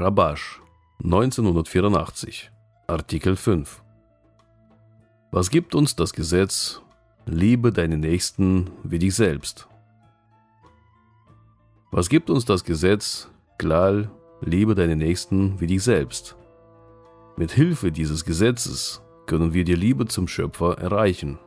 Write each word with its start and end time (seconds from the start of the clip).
Rabash, 0.00 0.60
1984, 1.02 2.52
Artikel 2.86 3.34
5. 3.34 3.82
Was 5.32 5.50
gibt 5.50 5.74
uns 5.74 5.96
das 5.96 6.12
Gesetz? 6.12 6.80
Liebe 7.26 7.72
deinen 7.72 7.98
Nächsten 7.98 8.70
wie 8.84 9.00
dich 9.00 9.16
selbst. 9.16 9.66
Was 11.90 12.08
gibt 12.08 12.30
uns 12.30 12.44
das 12.44 12.62
Gesetz? 12.62 13.28
Klal, 13.58 14.08
liebe 14.40 14.76
deinen 14.76 15.00
Nächsten 15.00 15.58
wie 15.60 15.66
dich 15.66 15.82
selbst. 15.82 16.36
Mit 17.36 17.50
Hilfe 17.50 17.90
dieses 17.90 18.24
Gesetzes 18.24 19.02
können 19.26 19.52
wir 19.52 19.64
die 19.64 19.74
Liebe 19.74 20.06
zum 20.06 20.28
Schöpfer 20.28 20.78
erreichen. 20.78 21.40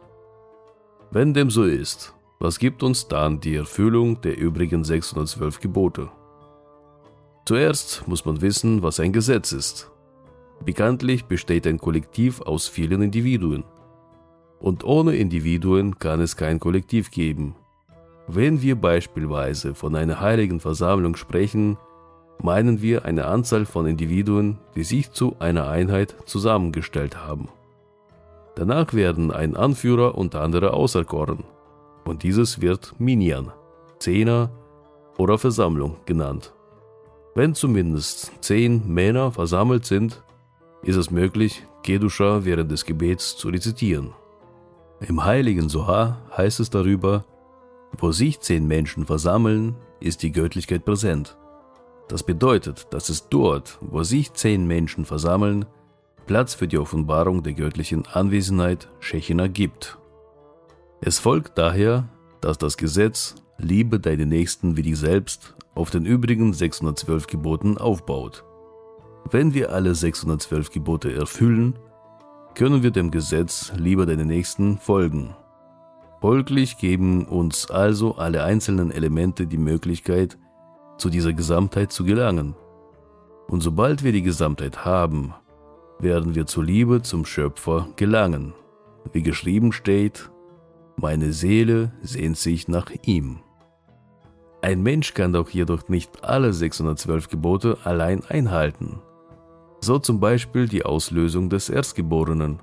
Wenn 1.10 1.34
dem 1.34 1.52
so 1.52 1.64
ist, 1.64 2.14
was 2.40 2.60
gibt 2.60 2.84
uns 2.84 3.08
dann 3.08 3.40
die 3.40 3.56
Erfüllung 3.56 4.20
der 4.20 4.38
übrigen 4.38 4.84
612 4.84 5.62
Gebote? 5.62 6.12
Zuerst 7.46 8.08
muss 8.08 8.26
man 8.26 8.42
wissen, 8.42 8.84
was 8.84 9.00
ein 9.00 9.14
Gesetz 9.14 9.52
ist. 9.52 9.92
Bekanntlich 10.64 11.26
besteht 11.26 11.66
ein 11.66 11.80
Kollektiv 11.80 12.42
aus 12.42 12.68
vielen 12.68 13.02
Individuen. 13.02 13.64
Und 14.60 14.84
ohne 14.84 15.16
Individuen 15.16 15.98
kann 15.98 16.22
es 16.22 16.36
kein 16.36 16.60
Kollektiv 16.60 17.10
geben. 17.10 17.56
Wenn 18.28 18.62
wir 18.62 18.76
beispielsweise 18.76 19.74
von 19.74 19.96
einer 19.96 20.20
heiligen 20.22 20.60
Versammlung 20.60 21.16
sprechen, 21.16 21.78
meinen 22.44 22.82
wir 22.82 23.06
eine 23.06 23.26
Anzahl 23.26 23.66
von 23.66 23.88
Individuen, 23.88 24.60
die 24.76 24.84
sich 24.84 25.12
zu 25.12 25.36
einer 25.40 25.68
Einheit 25.68 26.16
zusammengestellt 26.26 27.18
haben. 27.18 27.50
Danach 28.56 28.94
werden 28.94 29.32
ein 29.32 29.56
Anführer 29.56 30.16
und 30.16 30.36
andere 30.36 30.74
auserkoren. 30.74 31.44
Und 32.06 32.24
dieses 32.24 32.62
wird 32.62 32.94
Minyan, 33.00 33.52
Zehner 34.00 34.52
oder 35.18 35.38
Versammlung 35.38 35.98
genannt. 36.06 36.54
Wenn 37.34 37.56
zumindest 37.56 38.32
zehn 38.42 38.94
Männer 38.94 39.32
versammelt 39.32 39.86
sind, 39.86 40.22
ist 40.84 40.98
es 40.98 41.12
möglich, 41.12 41.66
Kedusha 41.82 42.44
während 42.44 42.70
des 42.70 42.86
Gebets 42.86 43.38
zu 43.38 43.48
rezitieren. 43.48 44.14
Im 45.00 45.24
heiligen 45.24 45.70
Soha 45.70 46.18
heißt 46.36 46.60
es 46.60 46.70
darüber, 46.70 47.24
wo 47.98 48.12
sich 48.12 48.42
zehn 48.42 48.68
Menschen 48.68 49.06
versammeln, 49.06 49.76
ist 50.02 50.24
die 50.24 50.34
Göttlichkeit 50.34 50.84
präsent. 50.84 51.38
Das 52.10 52.24
bedeutet, 52.24 52.88
dass 52.92 53.08
es 53.08 53.30
dort, 53.30 53.78
wo 53.80 54.04
sich 54.04 54.34
zehn 54.34 54.68
Menschen 54.68 55.06
versammeln, 55.06 55.66
Platz 56.28 56.54
für 56.54 56.68
die 56.68 56.78
Offenbarung 56.78 57.44
der 57.44 57.54
göttlichen 57.54 58.06
Anwesenheit 58.08 58.90
Shechina 59.00 59.48
gibt. 59.48 59.98
Es 61.00 61.18
folgt 61.18 61.58
daher, 61.58 62.10
dass 62.42 62.58
das 62.58 62.76
Gesetz 62.76 63.36
Liebe 63.58 64.00
deine 64.00 64.26
Nächsten 64.26 64.76
wie 64.76 64.82
dich 64.82 64.98
selbst 64.98 65.56
auf 65.76 65.90
den 65.90 66.06
übrigen 66.06 66.54
612 66.54 67.28
Geboten 67.28 67.78
aufbaut. 67.78 68.44
Wenn 69.30 69.54
wir 69.54 69.72
alle 69.72 69.96
612 69.96 70.72
Gebote 70.72 71.14
erfüllen, 71.14 71.78
können 72.56 72.84
wir 72.84 72.92
dem 72.92 73.12
Gesetz 73.12 73.72
Liebe 73.78 74.06
deine 74.06 74.26
Nächsten 74.26 74.78
folgen. 74.78 75.36
Folglich 76.20 76.78
geben 76.78 77.26
uns 77.26 77.72
also 77.72 78.16
alle 78.16 78.44
einzelnen 78.44 78.92
Elemente 78.92 79.48
die 79.48 79.58
Möglichkeit, 79.58 80.38
zu 80.98 81.10
dieser 81.10 81.34
Gesamtheit 81.34 81.92
zu 81.92 82.04
gelangen. 82.04 82.56
Und 83.48 83.62
sobald 83.62 84.04
wir 84.04 84.12
die 84.12 84.22
Gesamtheit 84.22 84.86
haben, 84.86 85.34
werden 86.00 86.36
wir 86.36 86.46
zur 86.46 86.64
Liebe 86.64 87.02
zum 87.02 87.26
Schöpfer 87.26 87.88
gelangen. 87.96 88.54
Wie 89.12 89.24
geschrieben 89.24 89.72
steht, 89.72 90.30
meine 90.96 91.34
Seele 91.34 91.92
sehnt 92.02 92.38
sich 92.38 92.68
nach 92.68 92.92
ihm. 93.04 93.40
Ein 94.64 94.84
Mensch 94.84 95.16
kann 95.16 95.34
doch 95.34 95.50
jedoch 95.50 95.90
nicht 95.90 96.24
alle 96.24 96.54
612 96.54 97.30
Gebote 97.30 97.78
allein 97.84 98.24
einhalten. 98.26 99.02
So 99.80 99.98
zum 99.98 100.20
Beispiel 100.20 100.68
die 100.68 100.86
Auslösung 100.86 101.50
des 101.50 101.70
Erstgeborenen. 101.70 102.60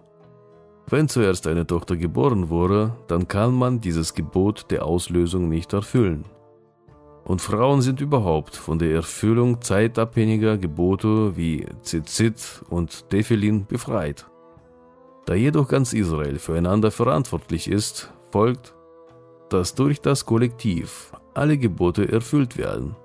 Wenn 0.86 1.08
zuerst 1.08 1.48
eine 1.48 1.66
Tochter 1.66 1.96
geboren 1.96 2.50
wurde, 2.50 2.94
dann 3.08 3.26
kann 3.26 3.52
man 3.52 3.80
dieses 3.80 4.14
Gebot 4.14 4.70
der 4.70 4.86
Auslösung 4.86 5.48
nicht 5.48 5.72
erfüllen. 5.72 6.24
Und 7.24 7.42
Frauen 7.42 7.82
sind 7.82 8.00
überhaupt 8.00 8.54
von 8.56 8.78
der 8.78 8.92
Erfüllung 8.92 9.60
zeitabhängiger 9.60 10.56
Gebote 10.56 11.36
wie 11.36 11.66
Zitzit 11.82 12.64
und 12.70 13.10
Tefillin 13.10 13.66
befreit. 13.66 14.26
Da 15.26 15.34
jedoch 15.34 15.68
ganz 15.68 15.92
Israel 15.92 16.38
füreinander 16.38 16.90
verantwortlich 16.90 17.68
ist, 17.68 18.10
folgt, 18.30 18.74
dass 19.50 19.74
durch 19.74 20.00
das 20.00 20.24
Kollektiv 20.24 21.12
alle 21.38 21.58
Gebote 21.58 22.10
erfüllt 22.10 22.58
werden. 22.58 22.96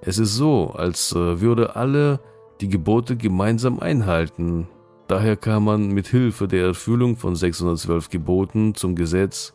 Es 0.00 0.18
ist 0.18 0.34
so, 0.34 0.70
als 0.70 1.12
äh, 1.12 1.40
würde 1.40 1.76
alle 1.76 2.20
die 2.60 2.68
Gebote 2.68 3.16
gemeinsam 3.16 3.80
einhalten. 3.80 4.68
Daher 5.08 5.36
kann 5.36 5.64
man 5.64 5.88
mit 5.88 6.06
Hilfe 6.06 6.48
der 6.48 6.64
Erfüllung 6.64 7.16
von 7.16 7.36
612 7.36 8.10
Geboten 8.10 8.74
zum 8.74 8.94
Gesetz 8.94 9.54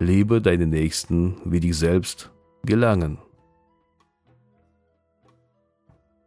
Liebe 0.00 0.40
deine 0.40 0.66
Nächsten 0.66 1.36
wie 1.44 1.58
dich 1.58 1.76
selbst 1.76 2.30
gelangen. 2.64 3.18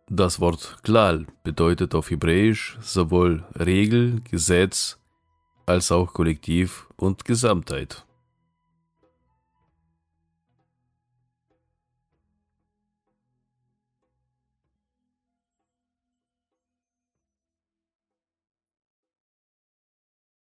Das 0.09 0.41
Wort 0.41 0.79
Klal 0.83 1.25
bedeutet 1.43 1.95
auf 1.95 2.11
Hebräisch 2.11 2.77
sowohl 2.81 3.45
Regel, 3.57 4.19
Gesetz 4.29 4.99
als 5.65 5.89
auch 5.89 6.11
Kollektiv 6.11 6.89
und 6.97 7.23
Gesamtheit. 7.23 8.05